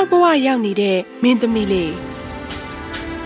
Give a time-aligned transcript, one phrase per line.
[0.00, 1.94] ကြောဘဝရောက်နေတဲ့မင်းသမီးလေး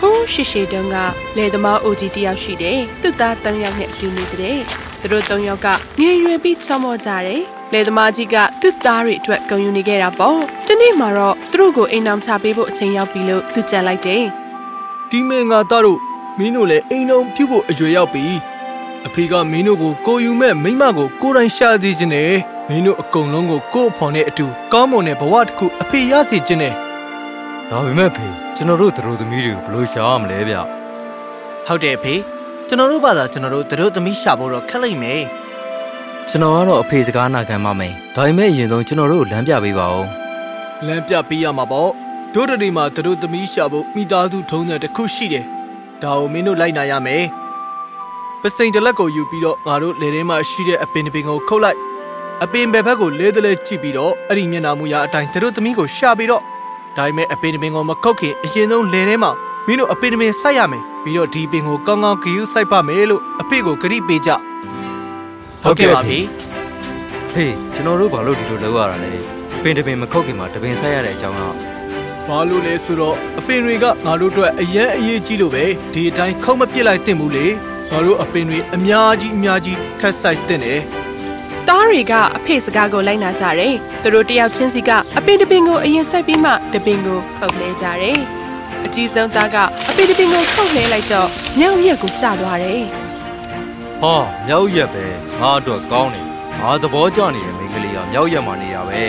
[0.00, 0.96] ဟိုးရှိရှိတုန်းက
[1.36, 4.58] လယ်သမားအိုကြီးတယောက်ရှိတယ်သူ့သား၃ယောက်နဲ့အတူနေတဲ့
[5.00, 5.66] သူတို့၃ယောက်က
[6.00, 7.42] ငယ်ရွယ်ပြီးချောမောကြတယ်
[7.72, 14.22] လယ်သမားကြီးကသူ့သားတွေအတွက်ဂုဏ်ယူနေခဲ့တာပေါ့ဒီနေ့မှာတော့သူတို့ကိုအိမ်အောင်ချပေးဖို့အချိန်ရောက်ပြီလို့သူကြံလိုက်တယ်
[15.10, 16.00] ဒီမင်းငါသားတို့
[16.38, 18.24] မင်းတို့လည်းအိမ်အောင်ပြုတ်ဖို့အရွယ်ရောက်ပြီ
[19.06, 26.74] အဖေကမင်းတို့ကိုကိုယူမဲ့မိမကိုကိုယ်တိုင်ရှာသေးခြင်းနဲ့ မင်းတို့အကုန်လုံးကိုကို့အဖော်နဲ့အတူကောင်းမွန်တဲ့ဘဝတစ်ခုအဖေရစေခြင်းနဲ့
[27.70, 30.54] ဒါပေမဲ့ဖေကျွန်တော်တို့သူတို့သမီးတွေကိုဘယ်လိုရှာရမလဲဗျ
[31.66, 32.14] ဟုတ်တယ်ဖေ
[32.68, 35.22] ကျွန်တော်တို့ဘာသာကျွန်တော်တို့သူတို့သမီးရှာဖို့တော့ခက်လိမ့်မယ်
[36.28, 40.06] ကျွန်တော်ကတော့အဖေစကားနာခံပါမယ်ဒါပေမဲ့အရင်ဆုံးကျွန်တော်တို့လမ်းပြပေးပါဦး
[40.86, 41.90] လမ်းပြပေးရမှာပေါ့
[42.34, 45.44] တို့တရီမှာသူတို့သမီးရှာဖို့မိသားစုထုံးတဲ့တစ်ခုရှိတယ်
[46.02, 47.24] ဒါကိုမင်းတို့လိုက်နာရမယ်
[48.42, 51.78] ပစိန်တလက်ကိုယူပြီးတော့ငါတို့လေထဲမှာရှိတဲ့အပင်ပင်ကိုခုတ်လိုက်
[52.44, 56.42] အပင်ဘက်ဘက်ကိုလဲတလဲကြည့်ပြီးတော့အဲ့ဒီမျက်နှာမူရအတိုင်းသူတို့သမီးကိုရှာပြီးတော့
[56.96, 59.30] ဒါပေမဲ့အပင်ပင်ကိုမခုတ်ခင်အရင်ဆုံးလေထဲမှာ
[59.66, 64.30] မင်းတို့အပင်ပင်စိုက်ရမယ်ပြီးတော့ဒီပင်ကိုကောင်းကောင်းဂယူးစိုက်ပါမယ်လို့အဖေကိုကြိပေးကြ
[65.62, 66.18] ဟုတ်ကဲ့ပါဖေ
[67.32, 69.12] ဖေကျွန်တော်တို့ဘာလို့ဒီလိုလုပ်ရတာလဲ
[69.62, 71.54] ပင်တပင်မခုတ်ခင်မှာတပင်ဆိုင်ရတဲ့အကြောင်းတော့
[72.28, 77.46] ဘာလို့လဲဆိုတော့အပင်တွေကငါတို့အတွက်အရန်အရေးကြီးလို့ပဲဒီအတိုင်းခုတ်မပစ်လိုက်သင့်ဘူးလေ
[77.90, 80.80] ငါတို့အပင်တွေအများကြီးအများကြီးထက်ဆိုင်သင့်တယ်
[81.68, 88.18] သားတွေကအဖေစကားကိုလိုက်နာကြတယ်သူတို့တယောက်ချင်းစီကအပင်တပင်ကိုအရင်ဆိုင်ပြီးမှတပင်ကိုခုတ်လဲကြတယ်
[88.84, 89.56] အကြီးဆုံးသားက
[89.88, 92.84] အပင်တပင်ကိုခုတ်လဲလိုက်တော့မြောက်ရက်ကိုကျသွားတယ်
[94.02, 95.04] ဟောမြောက်ရက်ပဲ
[95.40, 96.26] ငါအတွက်ကောင်းတယ်
[96.60, 99.02] ငါသဘောကျနေတဲ့မိန်းကလေးကမြောက်ရက်မှနေတာပဲ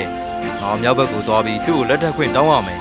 [0.62, 2.80] ငါမြောက်ဘက်ကိုသွားပြီးသူ့ကိုလက်ထပ်ခွင့်တောင်းရမယ်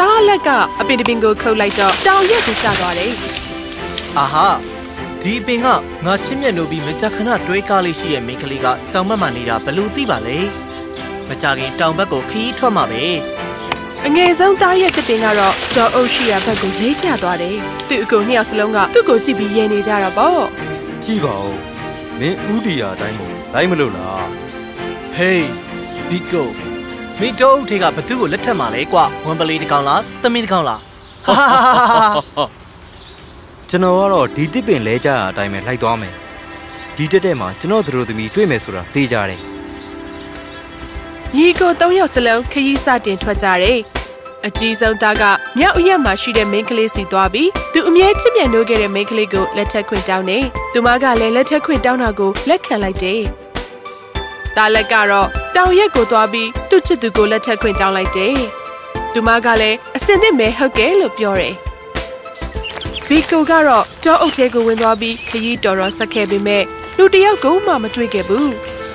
[0.00, 0.48] တားလက်က
[0.80, 3.12] အပင်တပင်ကိုခုတ်လိုက်တော့တောင်ရက်ကိုကျသွားတယ်
[4.18, 4.46] အာဟာ
[5.22, 5.66] ဒီပင်က
[6.04, 10.38] ငါချစ်မြတ်လို့ပြီးမကြခဏတွေးကားလေးရှိရဲ့မိန်းကလေးကတောင်ဘက်မှာနေတာဘလို့သိပါလဲ
[11.28, 13.04] မကြခင်တောင်ဘက်ကိုခီးထွက်မှာပဲ
[14.06, 17.56] အငယ်ဆုံးတားရဲ့တပင်ကတော့ဒေါ်အုပ်ရှိရာဘက်ကိုလေးကျသွားတယ်
[17.88, 20.42] သူ့အကိုနှစ်ယောက်စလုံးကသူ့ကိုကြည့်ပြီးရဲနေကြတာပေါ့
[21.04, 21.56] ကြည့်ပါဦး
[22.18, 24.26] မင်းဥဒီယာအတိုင်းကိုလိုက်မလို့လား
[25.16, 25.46] ဟေး
[26.10, 26.48] ဒီကို
[27.20, 30.80] မင်းတော့ထေကဘသူ့ကိုလက်ထက်မှာလဲကွာဝန်ပလီတကောင်လားသမင်းတကောင်လား
[31.26, 32.44] ဟာဟာဟာ
[33.72, 36.14] ကျွန်တော်ကတော့ဒီတစ်ပင်လဲကြတာအတိုင်းပဲလိုက်သွားမယ်
[36.96, 39.40] ဒီတက်တက်မှာကျွန်တော်တို့သမီးတွေ့မယ်ဆိုတာသိကြတယ်
[41.36, 43.78] ညီကို၃ယောက်စလုံးခရီးစတင်ထွက်ကြတယ်
[44.46, 45.24] အကြီးဆုံးသားက
[45.58, 53.20] မြောက်အရက်မှာရှိတဲ့မိန်းကလေးစီသွားပြီးသူအမြဲချစ်မြတ်နိုးခဲ့တဲ့မိန်းကလေးကိုလက်ထက်ခွင့်တောင်းတယ်။သူမကလည်းလက်ထက်ခွင့်တောင်းတာကိုလက်ခံလိုက်တယ်။
[54.56, 58.36] တာလက်ကတော့တောင်ရက်ကိုသွားပြီးသူ့ချစ်သူကိုလက်ထက်ခွင့်တောင်းလိုက်တယ်။
[59.12, 61.56] သူမကလည်းအစင်သင့်မဲဟုတ်ကဲလို့ပြောတယ်။
[63.12, 66.64] ဗီကိုကတော့တောအုပ်ထဲကိုဝင်သွားပြီးခရီးတော်တော်ဆက်ခဲ့ပေမဲ့
[66.96, 68.48] လူတယောက်ကိုမှမတွေ့ခဲ့ဘူး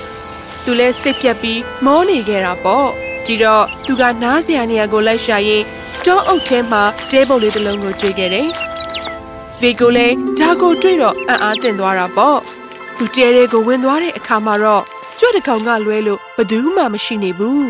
[0.63, 2.87] ။သူလည်းစိတ်ပြက်ပြီးမောနေခဲ့တာပေါ့။
[3.25, 5.65] ဒီတော့သူကနားစရာနေရာကိုလိုက်ရှာရင်း
[6.05, 8.47] တောအုပ်ထဲမှာတဲပုတ်လေးတစ်လုံးကိုတွေ့ခဲ့တယ်။
[9.61, 12.37] ဗီကိုလည်းဒါကိုတွေ့တော့အံ့အားသင့်သွားတာပေါ့။
[12.97, 14.83] သူတဲတဲကိုဝင်သွားတဲ့အခါမှာတော့
[15.19, 17.65] ကျွတ်တကောင်ကလွဲလို့ဘယ်သူမှမရှိနေဘူး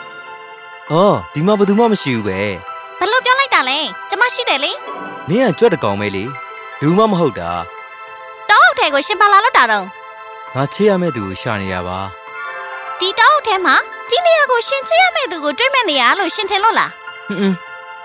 [0.92, 2.40] ။အော်ဒီမှာဘယ်သူမှမရှိဘူးပဲ။
[3.00, 4.72] ဘလို့ပြောလိုက်တာလဲ။ကျမရှိတယ်လေ။
[5.28, 6.24] နင်းကကြွက်တကောင်ပဲလေ
[6.80, 7.50] လူမမဟုတ်တာ
[8.50, 9.86] တောအုပ်ထဲကိုရှင်ပါလာလောက်တာတော့
[10.54, 11.98] ငါချေရမယ့်သူကိုရှာနေရပါ
[12.98, 13.74] ဒီတောအုပ်ထဲမှာ
[14.08, 16.90] ဒီနေရာကိုရှင်ချေရမယ့်သူကိုတွေ့မဲ့နေရလို့ရှင်ထင်လို့လား
[17.28, 17.56] ဟွန်း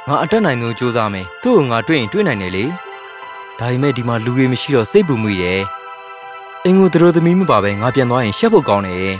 [0.07, 2.65] ငါအတက်နိုင်ဆုံးစူးစမ်းမယ်သူ့ကိုငါတွေ့ရင်တွေ့နိုင်တယ်လေ
[3.59, 5.61] ဒါပေမဲ့ဒီမှာလူတွေမရှိတော့စိတ်ပူမိတယ်
[6.65, 9.13] အင်ကိုသူတို့သမီးမပါပဲငါပြန်သွားရင်ရှက်ဖို့ကောင်းတယ်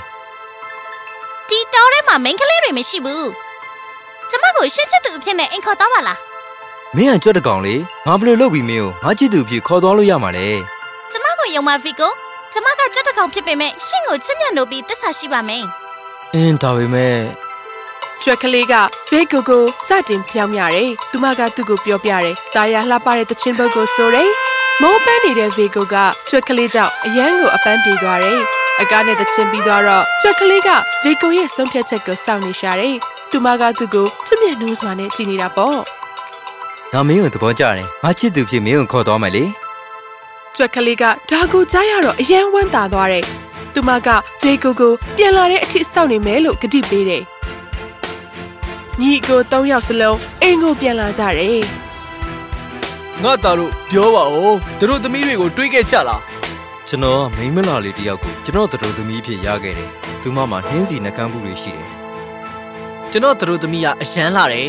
[1.50, 3.30] ဒီတောထဲမှာမိန်းကလေးတွေမရှိဘူး
[4.30, 6.18] ကျမကိုရှင်းစစ်သူအဖြစ်နဲ့အိမ်ခေါ်တော့ပါလား
[6.96, 7.75] မင်းကကြွက်တကောင်လေ
[8.08, 10.48] ငါဘယ်လိုလုပ်ပြီးမင်းကိုငါချစ်သူဖြစ်ခေါ်သွားလို့ရမှာလဲ
[11.12, 12.12] ကျမကိုယုံမဗီကို
[12.53, 15.64] ကျမကကြွက်တကောင်ဖြစ်ပေမဲ့ရှင့်ကိုချစ်မြတ်လို့ပြီးတစ္ဆာရှိပါမယ်
[16.34, 17.18] အင်းဒါပေမဲ့
[18.24, 18.74] ကြွက်ကလေးက
[19.08, 24.31] ကျွေးကိုကိုစတင်ဖြောင်းမြတယ်သူမကသူ့ကိုပြောပြတယ်တာယာလှပတဲ့တချင်းဘုတ်ကိုဆိုတယ်
[24.81, 25.96] မောပန်းနေတဲ့ဗီကိုက
[26.30, 28.40] ကြွက်ကလေးကြောင့်အရန်ကိုအပန်းပြေသွားတယ်
[28.81, 30.69] အကားနဲ့တချင်းပြီးသွားတော့ကြွက်ကလေးက
[31.04, 32.95] ဗီကိုရဲ့ဆုံးဖြတ်ချက်ကိုစောင့်နေရှာတယ်
[33.31, 35.97] သူမကသူ့ကိုချစ်မြတ်နိုးစွာနဲ့ကြည်နေတာပေါ့
[36.94, 39.44] ငါမင်းကိုသဘောကျတယ်ငါချစ်သူဖြစ်မင်းကိုခေါ်သွားမယ်လေ
[40.56, 43.24] ကြွက်ကလေးကဒါကိုကြားရတော့အယံဝမ်းသာသွားတယ်
[43.74, 44.10] သူမက
[44.42, 47.24] ဖေကိုကိုပြန်လာတဲ့အထိစောင့်နေမယ်လို့ကတိပေးတယ်
[49.01, 51.62] ညီကို၃ယောက်စလုံးအိမ်ကိုပြန်လာကြတယ်
[53.24, 56.22] ငါသားတို့ပြောပါဦးသူတို့သမီးတွေကိုတွေးခဲ့ကြလား
[56.88, 59.92] ကျွန်တော်မိမလာလေးတယောက်ကိုကျွန်တော်တို့သမီးဖြစ်ရခဲ့တယ်
[60.22, 61.89] သူမမှာနှင်းစီနှကမ်းမှုတွေရှိတယ်
[63.12, 64.68] ကျွန်တော်တို့သမီးကအရန်လာတယ်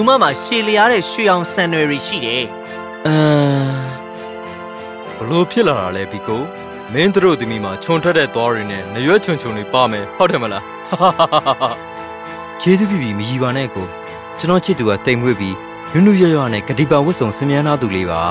[0.00, 2.44] သူမမှာရှည်လျားတဲ့ရွှေအောင်ဆန်နွယ်တွေရှိတယ်။
[3.06, 3.86] အမ်
[5.18, 6.42] ဘလို့ဖြစ်လာတာလဲဘီကို
[6.92, 11.02] မင်းတို့သမီးမှာခြုံထွက်တဲ့သွားတွေနဲ့နရွက်ချွန်ချွန်တွေပါမယ်ဟုတ်တယ်မလားဟ
[12.60, 13.86] ကျေးဇူးပြုပြီးမကြီးပါနဲ့ကို
[14.38, 15.56] ကျွန်တော်ချစ်သူကတိမ်မွေ့ပြီး
[15.92, 18.22] နုနုရွရွနဲ့ဂတိပါဝတ်စုံဆင်မြန်းသားသူလေးပါ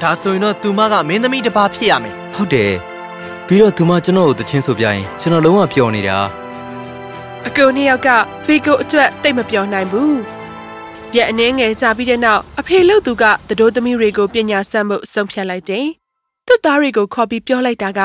[0.00, 2.72] ဒါဆိုရင်တော့သူမကမင်းသမီးတစ်ပါးဖြစ်ရမယ်ဟုတ်တယ်
[3.46, 6.18] ပြီးတော့သူမကျွန်တော်ကိုတချင်းဆိုပြရင်ကျွန်တော်လုံးဝပျော်နေတာ
[7.46, 8.08] အကူနှစ်ယောက်က
[8.44, 10.33] ဖေကိုအတွက်တိတ်မပြောနိုင်ဘူး
[11.16, 15.86] ရက်အနှင်းငယ်ကြာပြီးတဲ့နောက်အဖေလို့သူကတတိုးသမီးတွေကိုပညာဆက်မှုဆုံးဖြတ်လိုက်တယ်
[16.46, 18.00] သူ့သားတွေကိုခေါ်ပြီးပြောလိုက်တာက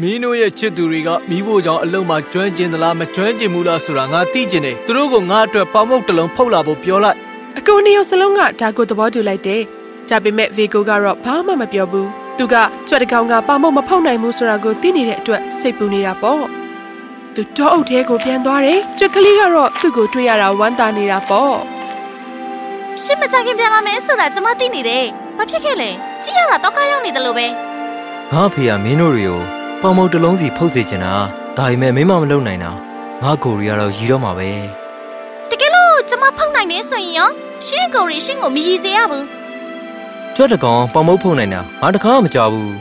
[0.00, 7.16] မင်းတို့ရဲ့ချစ်သူတွေကမိဖို့ကြောင့်အလုံးမှာကျွမ်းကျင်သလားမကျွမ်းကျင်ဘူးလားဆိုတာငါသိကျင်တယ်သူတို့ကငါအတွက်ပေါမုတ်တစ်လုံးဖုတ်လာဖို့ပြောလိုက်
[7.58, 9.62] အကူနှစ်ယောက်စလုံးကဒါကိုသဘောတူလိုက်တယ်
[10.08, 12.08] ဒါပေမဲ့ဗီကိုကတော့ဘာမှမပြောဘူး
[12.38, 12.54] သူက
[12.88, 16.42] ကြွက်တကောင်ကပါမုတ်မဖောက်နိုင်ဘူးဆိုတာကိုသိနေတဲ့အတွက်စိတ်ပူနေတာပေါ့
[17.34, 21.73] သူတော့အုပ်ထဲကိုပြန်သွားတယ်ကြွက်ကလေးကတော့သူ့ကိုတွေ့ရတာဝမ်းသာနေတာပေါ့
[23.02, 25.04] ရှင်းမကြခင်ပြန်လာမယ်ဆိုတာကျမသိနေတယ်
[25.36, 25.90] ဘာဖြစ်ခဲ့လဲ
[26.22, 27.46] ကြည့်ရတာတော့ကောက်ရောက်နေတယ်လို့ပဲ
[28.32, 29.40] ငါအဖေကမင်းတို့တွေကို
[29.80, 31.12] ပေါင်မုံတစ်လုံးစီဖုတ်စေချင်တာ
[31.56, 32.70] ဒါပေမဲ့မင်းမမလုပ်နိုင်တာ
[33.22, 34.50] ငါကိုရီကတော့ရီတော့မှာပဲ
[35.50, 37.30] တကယ်လို့ကျမဖောက်နိုင်နေဆိုရင်ရော
[37.66, 39.24] ရှင်းကိုရီရှင်းကိုမရည်စေရဘူး
[40.36, 42.74] ကြွက်တကောင်ပေါင်မုံဖုတ်နိုင်တာငါတခါမှမကြဘူး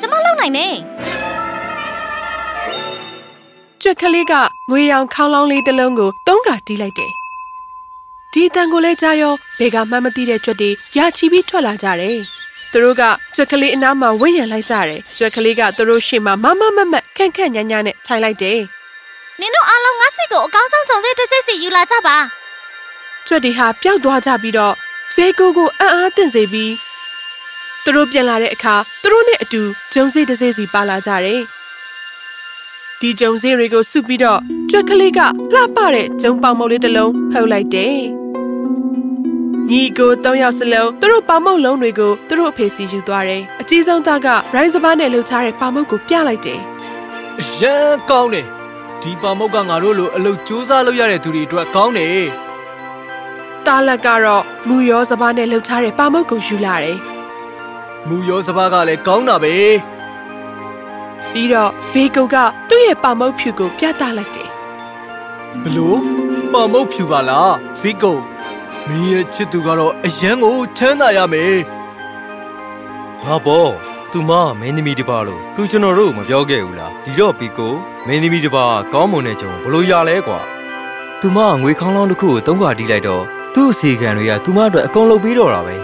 [0.00, 0.66] ကျမလုပ်နိုင်နေ
[3.82, 4.34] ကြွက်ကလေးက
[4.70, 7.23] ငွေရောင်ခေါင်းလောင်းလေးတစ်လုံးကိုသုံးခါတီးလိုက်တယ်
[8.34, 12.18] ဒီအတန်ကိုလဲကြားရောဘေကမှတ်မသိတဲ့ကြွက်တွေရာချီပြီးထွက်လာကြတယ်
[12.72, 13.02] သူတို့က
[13.34, 18.60] ကြွက်ကလေးအနားမှာဝင့်ရံလိုက်ကြတယ်ကြွက်ကလေးကသူတို့ရှေ့မှာမမမမခန့်ခန့်ညာညာနဲ့ထိုင်လိုက်တယ်
[19.40, 22.16] နင်တို့အားလုံးငါစိတ်ကိုအကောင်းဆုံးစုံစမ်းတစ်စိတ်စီယူလာကြပါ
[23.26, 24.74] ကြွက်တွေဟာပျောက်သွားကြပြီးတော့
[25.14, 26.72] ဖေကိုကိုအံ့အားသင့်စေပြီး
[27.84, 31.40] သူတို့ပြန်လာတဲ့အခါသူတို့နဲ့အတူဂျုံစေးတစ်စေးစီပါလာကြတယ်။
[33.00, 34.40] ဒီဂျုံစေးတွေကိုစုပြီးတော့
[34.70, 35.20] ကြွက်ကလေးက
[35.54, 37.98] လှပတဲ့ဂျုံပေါင်မုတ်လေးတစ်လုံးဖုတ်လိုက်တယ်။
[39.70, 46.60] ညီကို၃ယောက်စလုံးသူတို့ပေါင်မုတ်လုံးတွေကိုသူတို့အဖေစီယူသွားတယ်။အကြီးဆုံးသားကရိုင်းစပါးနဲ့လှုပ်ထားတဲ့ပေါင်မုတ်ကိုပြလိုက်တယ်
[47.40, 48.46] အရန်ကောင်းတယ်
[49.02, 52.22] ဒီပေါမုတ်ကငါတို့လိုအလုပ်ကြိုးစားလုပ်ရတဲ့သူတွေအတွက်ကောင်းတယ်။
[53.66, 56.98] တားလက်ကတော့မူရောစပါးနဲ့လှုပ်ထားတဲ့ပေါင်မုတ်ကိုယူလာတယ်။
[58.08, 59.54] မူရောစပါးကလည်းကောင်းတာပဲ
[61.32, 62.36] ပြီးတော့ဖေကိုက
[62.68, 64.48] သူ့ရဲ့ပါမုတ်ဖြူကိုပြသလိုက်တယ်
[65.62, 65.98] ဘလို့
[66.52, 68.18] ပေါမုတ်ဖြူပါလားဖီကို
[68.88, 71.56] မင်းရဲ့ချစ်သူကတော့အရန်ကိုချမ်းသာရမယ်
[73.22, 73.66] ဟာဘော
[74.12, 77.72] သူမမင်းသမီးတစ်ပါလို့သူကျွန်တော်တို့မပြောခဲ့ဘူးလားဒီတော့ပီကို
[78.06, 80.38] မင်းသမီးတစ်ပါကောင်းမွန်တဲ့ကြုံဘလို့ရလဲကွာ
[81.20, 83.22] သူမငွေခေါင်းလောင်းတစ်ခုကိုသုံးခါတီးလိုက်တော့
[83.54, 85.76] သူ့အစီခံတွေကသူမအတွက်အကုန်လုပ်ပြီးတော့တာပဲ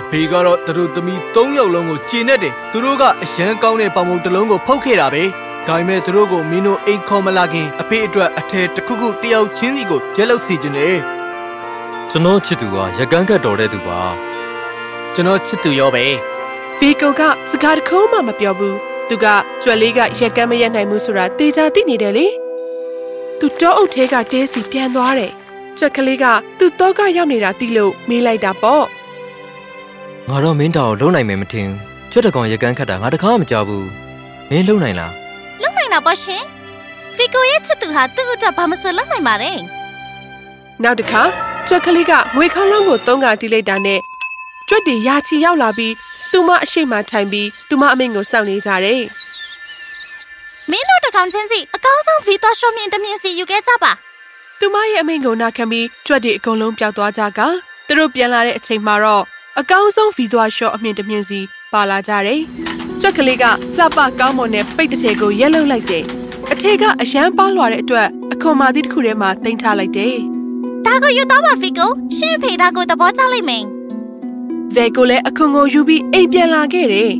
[0.00, 5.24] အဖေကတော့သူတို့သမီး၃ယောက်လုံးကိုကျင်နေတယ်သူတို့ကအရန်ကောင်းတဲ့ပေါမုတ်တစ်လုံးကိုဖုတ်ခဲ့တာပဲ
[5.66, 10.98] ဒါပေမဲ့သူတို့ကိုမင်းတို့အိမ်ခေါ်မလာခင်အဖေအတွက်အထည်တစ်ခုခုတယောက်ချင်းစီကိုကျဲလို့စီခြင်းတယ်
[12.10, 14.00] ကျွန်တော်ချစ်သူကရကန်းကတ်တော်တဲ့သူပါ
[15.14, 16.04] ကျွန်တော်ချစ်သူရောပဲ
[16.78, 18.76] ဖေကိုကစကားတစ်ခုမှမပြောဘူး
[19.08, 19.26] သူက
[19.62, 22.26] ကြွက်လေးကရက်ကမ်းမရက်နိုင်ဘူးဆိုတာတေချာသိနေတယ်လေ
[23.38, 25.32] သူတောအုပ်ထဲကတဲစီပြန်သွားတယ်
[25.78, 26.24] ကြွက်ကလေးက
[26.58, 28.84] သူ့တော့ကရောက်နေတာသိလို့မေးလိုက်တာပေါ့
[30.28, 31.78] ငါတော့မင်းတောင်လုံနိုင်မယ်မထင်ဘူး
[32.12, 33.88] ကျွတ်တကောင်ရကန်းခတ်တာငါတခါမှမကြောက်ဘူး
[34.50, 35.12] မင်းလုံနိုင်လား
[35.62, 36.42] လုံနိုင်တာပေါ့ရှင်
[37.16, 39.58] ဖီကိုရဲ့ချစ်သူဟာသူ့အတွက်ဘာမဆိုလုံနိုင်ပါတယ်
[40.82, 41.22] နောက်တစ်ခါ
[41.70, 44.00] ကြွက်ကလေးကငွေခေါင်းလုံးကိုသုံးကတီးလိုက်တာနဲ့
[44.68, 45.94] ကြွက်တွေရာချီရောက်လာပြီး
[46.32, 49.02] သူမအရှိမထိုင်ပြီးသူမအမိန့်ကိုစောင့်နေကြတယ်
[50.70, 53.92] မင်းတို့တစ်ကောင်ချင်းစီအကောင်းဆုံးဗီသွားရှော့မြင့်တစ်မြင့်စီယူခဲ့ကြပါ
[54.58, 57.40] သူမရဲ့အမိန့်ကိုနာခံပြီးကြွက်တွေအကုန်လုံးပျောက်သွားကြက
[57.86, 59.24] သူတို့ပြန်လာတဲ့အချိန်မှာတော့
[59.60, 61.40] အကောင်းဆုံးဗီသွားရှော့အမြင့်တစ်မြင့်စီ
[61.72, 62.40] ပါလာကြတယ်။
[63.00, 63.44] ကြွက်ကလေးက
[63.78, 66.04] လှပကောင်းမွန်တဲ့ပိတ်တစ်ထည်ကိုရက်လုံလိုက်တယ်။
[66.52, 70.37] အထည်ကအရန်ပါလွာတဲ့အတွက်အခွန်မာသီးတစ်ခုထဲမှာတင်ထားလိုက်တယ်
[70.88, 73.64] ဒါကိုယူတော့ပါဖီကိုရှင်းဖေဒါကိုသဘောကျလိုက်မယ်။
[74.74, 77.12] ဇဲကိုလည်းအခွန်ကိုယူပြီးအိမ်ပြန်လာခဲ့တယ်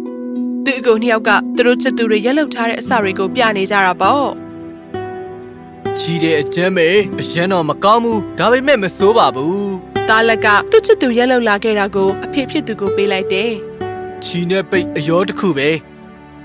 [0.64, 4.26] ။သူ့အကိုနှစ်ယောက်ကသူတို့ချစ်သူတွေရက်လုံထားတဲ့အစာတွေကိုပြနေကြတာပေါ့။
[5.98, 6.88] ကြီးတဲ့အကျမ်းပဲ
[7.20, 9.72] အရန်တော့မကောင်းဘူးဒါပေမဲ့မစိုးပါဘူး
[10.08, 13.50] သားလက်ကသူ့ချစ်သူရက်လုံလာခဲ့တာကိုအဖေဖြစ်သူကိုပေးလိုက်တယ်။
[14.24, 15.68] ချီနဲ့ပိတ်အယောတစ်ခုပဲ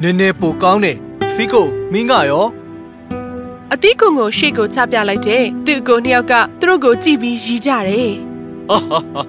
[0.02, 0.98] နည်းနည်းပိုကောင်းတယ်
[1.36, 2.46] ဖီကိုမင်းကရော
[3.74, 8.12] အသီးကွန်ကိုရှေ့ကိုချပြလိုက်တယ်။သူ့အကိုနှစ်ယောက်ကသူတို့ကိုကြည့်ပြီးရီးကြတယ်
[8.70, 9.22] ဟာဟာဟာ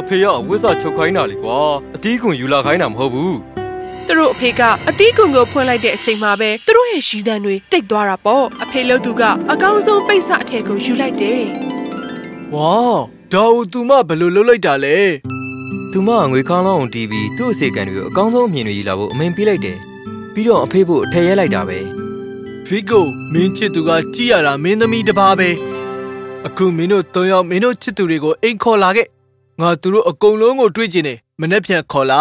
[0.00, 1.58] အဖေကဝိစာချုပ်ခိုင်းတာလေကွာ
[1.94, 3.34] အတီးကွန်ယူလာခိုင်းတာမဟုတ်ဘူး။
[4.06, 11.42] သူတို့အဖေကအသီးကွန်ကိုဖွင့်လိုက်တဲ့အချိန်မှာပဲသူတို့ရဲ့ရီးသံတွေတိတ်သွားတာပေါ့။အဖေလို့သူကအကောင်းဆုံးပိတ်စအထည်ကိုယူလိုက်တယ်
[12.54, 12.74] ဝါ
[13.32, 14.96] ဒါဦးသူမဘယ်လိုလုပ်လိုက်တာလဲ
[15.92, 19.78] သူမငွေခေါင်းလောင်းအောင်တီးပြီးသူ့အစီခံတွေကိုအကောင်းဆုံးအမြင်တွေယူလာဖို့အမိန်ပေးလိုက်တယ်
[20.34, 21.78] ပြီးတော့အဖေဖို့အထည့်ရဲလိုက်တာပဲ
[22.68, 25.48] ဖီကိုမင်းချစ်သူကကြည်ရတာမင်းသမီးတစ်ပါးပဲ
[26.46, 29.06] အခုမင်းတို့၃ယောက်မင်းတို့ချစ်သူတွေကိုအိမ်ခေါ်လာခဲ့
[29.60, 32.20] ငါသူတို့အကုန်လုံးကိုတွေ့ကျင်တယ်မနေ့ပြန်ခေါ်လာ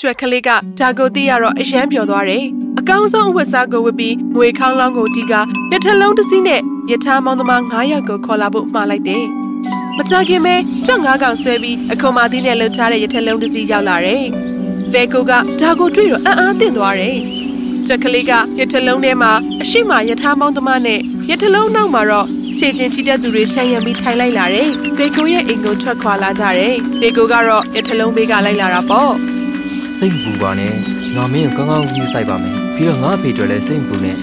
[0.00, 2.44] ကျွက်ကလေးကဒါကိုသိရတော့အယမ်းပျော်သွားတယ်။
[2.78, 5.34] အကောင်းဆုံးအဝတ်စားကိုဝတ်ပြီးငွေခေါင်းလောင်းကိုတီးက
[5.72, 9.24] ရထလုံးတစ်စီးနဲ့ရထားမောင်းသမား9ယောက်ကိုခေါ်လာဖို့မှားလိုက်တယ်။
[9.96, 10.54] မကြခင်ပဲ
[10.86, 14.22] ကြွက်9ကောင်ဆွဲပြီးအခွန်မာသီးနဲ့လှုပ်ထားတဲ့ရထလုံးတစ်စီးရောက်လာတယ်။
[14.92, 17.18] ဖဲကိုကဒါကိုတွေ့တော့အံ့အားသင့်သွားတယ်။
[17.86, 21.00] ကျွက်ကလေးကရထလုံးထဲမှာအရှိမရထားမောင်းသမားနဲ့
[21.30, 22.26] ရထလုံးနောက်မှာတော့
[22.58, 29.12] ခြေချင်းထိတဲ့သူတွေချမ်းရံပြီးထိုင်လိုက်လာတယ်။ဖေကိုရဲ့အိမ်ကိုထွက်ခွာလာကြတယ်။ဖေကိုကတော့ရထလုံးဘေးကလိုက်လာတာပေါ့။
[29.98, 30.74] စိတ်မပူပါနဲ့
[31.16, 34.16] ငါမင်းကိုကောင်းကောင်းကြီးစိုက်ပါမယ်ပြီးတော့ငါအဖေတို့လည်းစိတ်မပူနဲ့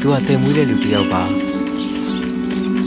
[0.00, 1.22] သူကတင်မွေးတဲ့လူတစ်ယောက်ပါ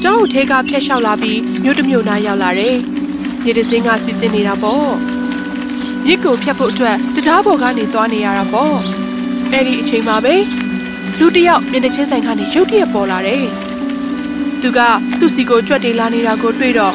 [0.02, 2.76] ကျောင်းထဲကဖျက်လျှောက်လာပြီးမြို့တစ်မြို့နားရောက်လာတယ်။
[3.44, 4.90] မြေတစင်းကစီစဉ်နေတာပေါ့။
[6.06, 8.78] မြစ်ကိုဖျက်ဖို့အတွက်တရားပေါ်ကနေသွားနေရတာပေါ့။
[9.52, 10.36] အဲ့ဒီအချိန်မှာပဲ
[11.20, 13.46] လူတစ်ယောက်မျက်နှာချင်းဆိုင်ကနေရုတ်တရက်ပေါ်လာတယ်။
[14.62, 14.80] သူက
[15.20, 16.94] သူ့စီကိုကြွက်တေးလာနေတာကိုတွေ့တော့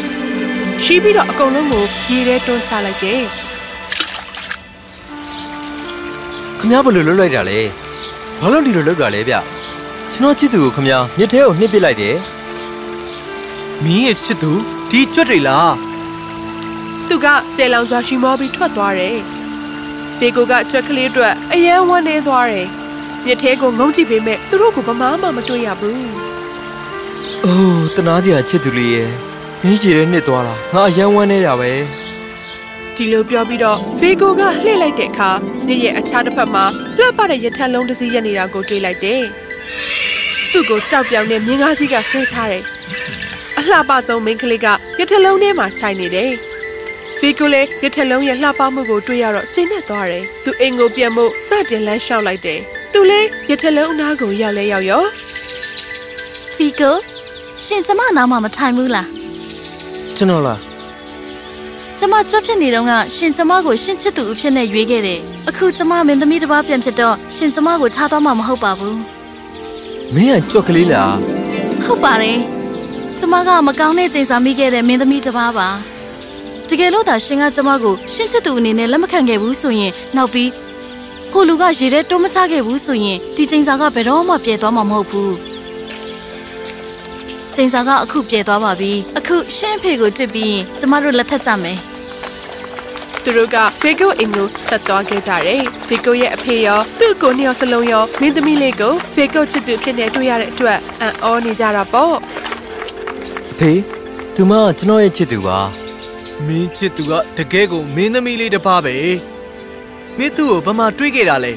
[0.84, 3.22] ရှိပြီးတော့အကုန်လုံးကိုရေထဲတွန်းချလိုက်တယ်
[6.58, 7.58] ခမ ्या ဘယ်လိုလုပ်လိုက်တာလဲ
[8.40, 9.34] ဘာလို့ဒီလိုလုပ်တာလဲဗျ
[10.12, 12.16] ကျွန်တော်ချစ်သူကိုခမ ्या မြစ်ထဲကိုနှစ်ပစ်လိုက်တယ်
[13.84, 14.52] မင်းရဲ့ချစ်သူ
[14.90, 15.70] ဒီကြွက်တွေလား။
[17.08, 17.26] သူက
[17.56, 19.18] ကျဲလောင်စွာရှိမောပြီးထွက်သွားတယ်။
[20.20, 22.66] ဒေကိုကကြွက်ကလေးအတွက်အယမ်းဝမ်းနေသွားတယ်။
[23.24, 25.98] မြစ်ထဲကိုငုံကြည့်ပေမဲ့သူတို့ကိုဘာမှမတွေ့ရဘူး။
[27.44, 29.08] အိုးတနာကြီးကချစ်သူလေးရဲ့
[29.62, 31.72] မင်းရှိတဲ့နှစ်သွားတာငါအယမ်းဝမ်းနေတာပဲ
[32.96, 35.30] ဒီလိုပြောပြီးတော့ဖေကိုကလှည့်လိုက်တဲ့အခါ
[35.68, 36.64] နေရဲ့အခြားတစ်ဖက်မှာ
[36.98, 39.22] လှပတဲ့ရထက်လုံးတစ်စီးရက်နေတာကိုတွေ့လိုက်တယ်။
[40.52, 42.64] သူ့ကိုတောက်ပြောင်တဲ့မြင်းကားကြီးကဆွဲထားတယ်။
[43.58, 44.66] အလှပဆုံးမိန်းကလေးက
[44.98, 46.32] ရထက်လုံးထဲမှာထိုင်နေတယ်။
[47.18, 52.60] ဖေကိုလည်းရထက်လုံးရဲ့လှပမှုကိုတွေ့ရတော့ကျဉ်းနဲ့သွားတယ်။သူအိမ်ကိုပြန်ဖို့စတင်လမ်းလျှောက်လိုက်တယ်။
[52.92, 55.04] သူလည်းရထက်လုံးအနားကိုရောက်လဲရောက်ရော
[56.56, 56.96] ဖီကို
[57.64, 59.08] ရှင်ကျမနားမှာမထိုင်ဘူးလား
[60.16, 60.60] ကျွန်တော်လား
[61.98, 69.00] ကျမကြွဖြစ်နေတော့ကရှင်ကျမကိုရှင်ချစ်သူအဖြစ်နဲ့ရွေးခဲ့တယ်အခုကျမမင်းသမီးတစ်ပါးပြန်ဖြစ်တော့ရှင်ကျမကိုထားသွားမှာမဟုတ်ပါဘူး
[70.14, 71.14] မင်းကကြွက်ကလေးလား
[71.84, 72.38] ဟုတ်ပါတယ်
[73.18, 75.68] ကျမကမကောင်းတဲ့စိတ်စာမိခဲ့တဲ့မင်းသမီးတစ်ပါးပါ
[76.70, 80.50] တကယ်လို့သာရှင်ကကျမကိုရှင်ချစ်သူအနေနဲ့လက်မခံခဲ့ဘူးဆိုရင်နောက်ပြီး
[81.32, 85.34] ဟိုလူကရေထဲတွန်းမချခဲ့ဘူးဆိုရင်ဒီစိတ်စာကဘယ်တော့မှပြည့်သွားမှာမဟုတ်ဘူး
[87.54, 91.78] စိတ်စာကအခုပြည့်သွားပါပြီအခုရှင်အဖေကိုတွေ့ပြီးရင်ကျမတို့လက်ထပ်ကြမယ်။
[93.22, 102.14] သူတို့ကဖေကိုအိမ်ကိုဆက်သွားခဲ့ကြတယ်။ဖေကိုရဲ့အဖေရောသူ့ကိုနှစ်ယောက်စလုံးရောမင်းသမီးလေးကိုဖေကိုချစ်သူဖြစ်နေတွေ့ရတဲ့အတွက်အံ့ဩနေကြတာပေါ့။
[103.52, 103.72] အဖေ
[104.34, 105.58] သူမကကျွန်တော်ရဲ့ချစ်သူပါ
[106.46, 108.96] မင်းချစ်သူကတကယ်ကိုမင်းသမီးလေးတစ်ပါးပဲ
[110.18, 111.52] မင်းသူ့ကိုဘာမှတွေးခဲ့တာလဲ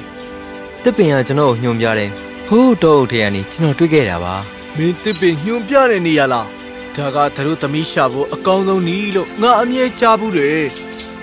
[0.83, 2.11] တစ်ပင်ကကျွန်တော်ကိုညွှန်ပြတယ်
[2.47, 4.35] ဟိုးတော့အုပ်ထဲကနေကျွန်တော်တွေ့ခဲ့တာပါ
[4.77, 6.47] မင်းတစ်ပင်ညွန်ပြတဲ့နေရလား
[6.95, 10.63] ဒါကသူတို့သမီးရှာဖို့အကောင်းဆုံးနည်းလို့ငါအမြဲကြားဘူးတယ်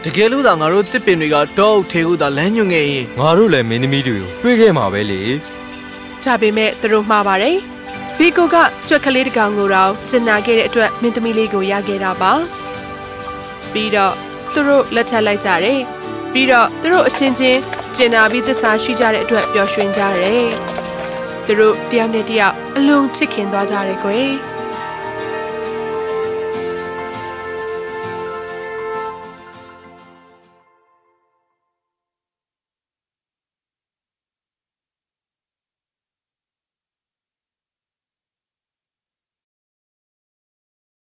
[0.05, 5.23] တကယ်လို့သာငါတို့တစ်ပင်တွေကတောအုပ်ထဲကိုသာလမ်းညွှန်ခဲ့ရင်ငါတို့လည်းမင်းသမီးတွေကိုတွေ့ခဲ့မှာပဲလေ
[6.25, 7.57] ဒါပေမဲ့သူတို့မှားပါတယ်။
[8.17, 8.57] ဖီကိုက
[8.88, 12.33] ကြွက်ကလေးတစ်ကောင်ကိုတော့ကျင်နာခဲ့တဲ့အတွက်မင်းသမီးလေးကိုရခဲ့တာပါ။
[13.73, 14.15] ပြီးတော့
[14.53, 15.81] သူတို့လက်ထပ်လိုက်ကြတယ်။
[16.33, 17.61] ပြီးတော့သူတို့အချင်းချင်း
[17.97, 20.49] ကျင်နာပြီးသစ္စာရှိကြတဲ့အတွက်ပျော်ရွှင်ကြတယ်။
[21.47, 24.31] သူတို့တယောက်နဲ့တယောက်အလုံးချစ်ခင်သွားကြတယ်ကွယ်။